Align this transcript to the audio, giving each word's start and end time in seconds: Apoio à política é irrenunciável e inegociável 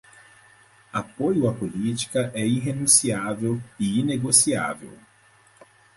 Apoio 0.91 1.47
à 1.47 1.53
política 1.53 2.31
é 2.33 2.43
irrenunciável 2.47 3.61
e 3.79 3.99
inegociável 3.99 4.97